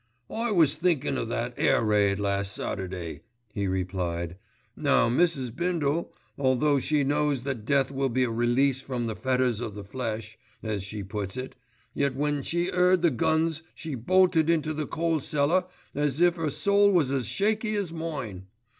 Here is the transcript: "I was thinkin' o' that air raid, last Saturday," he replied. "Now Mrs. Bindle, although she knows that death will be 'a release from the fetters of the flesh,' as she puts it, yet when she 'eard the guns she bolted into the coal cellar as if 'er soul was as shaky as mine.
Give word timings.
"I 0.31 0.49
was 0.49 0.77
thinkin' 0.77 1.15
o' 1.19 1.25
that 1.25 1.53
air 1.57 1.83
raid, 1.83 2.17
last 2.19 2.53
Saturday," 2.53 3.21
he 3.53 3.67
replied. 3.67 4.35
"Now 4.75 5.09
Mrs. 5.11 5.55
Bindle, 5.55 6.11
although 6.39 6.79
she 6.79 7.03
knows 7.03 7.43
that 7.43 7.65
death 7.65 7.91
will 7.91 8.09
be 8.09 8.23
'a 8.23 8.31
release 8.31 8.81
from 8.81 9.05
the 9.05 9.15
fetters 9.15 9.61
of 9.61 9.75
the 9.75 9.83
flesh,' 9.83 10.39
as 10.63 10.81
she 10.81 11.03
puts 11.03 11.37
it, 11.37 11.55
yet 11.93 12.15
when 12.15 12.41
she 12.41 12.71
'eard 12.71 13.03
the 13.03 13.11
guns 13.11 13.61
she 13.75 13.93
bolted 13.93 14.49
into 14.49 14.73
the 14.73 14.87
coal 14.87 15.19
cellar 15.19 15.65
as 15.93 16.19
if 16.19 16.35
'er 16.35 16.49
soul 16.49 16.91
was 16.91 17.11
as 17.11 17.27
shaky 17.27 17.75
as 17.75 17.93
mine. 17.93 18.47